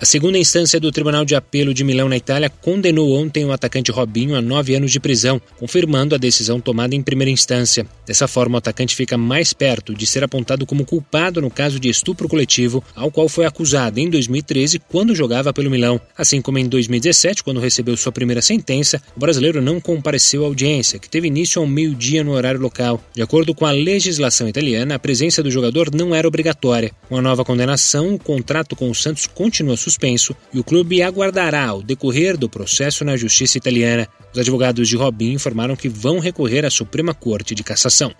[0.00, 3.90] A segunda instância do Tribunal de Apelo de Milão, na Itália, condenou ontem o atacante
[3.90, 7.86] Robinho a nove anos de prisão, confirmando a decisão tomada em primeira instância.
[8.06, 11.90] Dessa forma, o atacante fica mais perto de ser apontado como culpado no caso de
[11.90, 16.00] estupro coletivo, ao qual foi acusado em 2013, quando jogava pelo Milão.
[16.16, 20.98] Assim como em 2017, quando recebeu sua primeira sentença, o brasileiro não compareceu à audiência,
[20.98, 23.04] que teve início ao meio-dia no horário local.
[23.14, 26.90] De acordo com a legislação italiana, a presença do jogador não era obrigatória.
[27.06, 31.02] Com a nova condenação, o contrato com o Santos continua suspenso suspenso e o clube
[31.02, 34.08] aguardará o decorrer do processo na justiça italiana.
[34.32, 38.14] Os advogados de Robin informaram que vão recorrer à Suprema Corte de Cassação.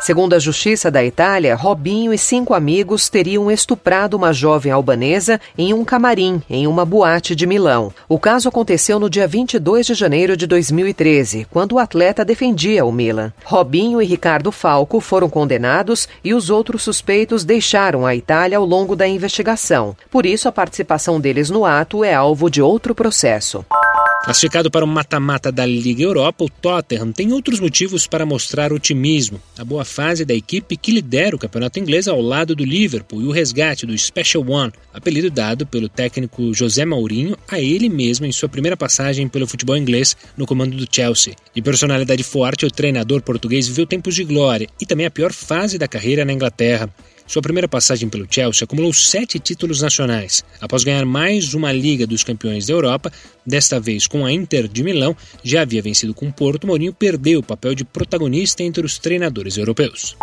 [0.00, 5.74] Segundo a Justiça da Itália, Robinho e cinco amigos teriam estuprado uma jovem albanesa em
[5.74, 7.92] um camarim, em uma boate de Milão.
[8.08, 12.92] O caso aconteceu no dia 22 de janeiro de 2013, quando o atleta defendia o
[12.92, 13.32] Milan.
[13.44, 18.94] Robinho e Ricardo Falco foram condenados e os outros suspeitos deixaram a Itália ao longo
[18.94, 19.96] da investigação.
[20.10, 23.64] Por isso, a participação deles no ato é alvo de outro processo.
[24.28, 29.40] Classificado para o mata-mata da Liga Europa, o Tottenham tem outros motivos para mostrar otimismo.
[29.56, 33.24] A boa fase da equipe que lidera o campeonato inglês ao lado do Liverpool e
[33.24, 38.32] o resgate do Special One, apelido dado pelo técnico José Mourinho a ele mesmo em
[38.32, 41.34] sua primeira passagem pelo futebol inglês no comando do Chelsea.
[41.54, 45.78] De personalidade forte, o treinador português viveu tempos de glória e também a pior fase
[45.78, 46.90] da carreira na Inglaterra.
[47.28, 50.42] Sua primeira passagem pelo Chelsea acumulou sete títulos nacionais.
[50.62, 53.12] Após ganhar mais uma Liga dos Campeões da Europa,
[53.44, 57.42] desta vez com a Inter de Milão, já havia vencido com Porto, Mourinho perdeu o
[57.42, 60.16] papel de protagonista entre os treinadores europeus.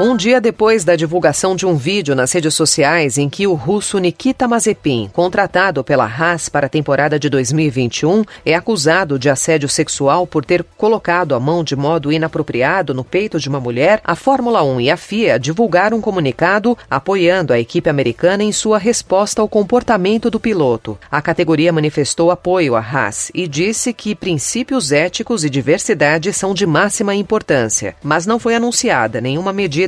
[0.00, 3.98] Um dia depois da divulgação de um vídeo nas redes sociais em que o russo
[3.98, 10.24] Nikita Mazepin, contratado pela Haas para a temporada de 2021, é acusado de assédio sexual
[10.24, 14.62] por ter colocado a mão de modo inapropriado no peito de uma mulher, a Fórmula
[14.62, 19.48] 1 e a FIA divulgaram um comunicado apoiando a equipe americana em sua resposta ao
[19.48, 20.96] comportamento do piloto.
[21.10, 26.64] A categoria manifestou apoio à Haas e disse que princípios éticos e diversidade são de
[26.66, 29.87] máxima importância, mas não foi anunciada nenhuma medida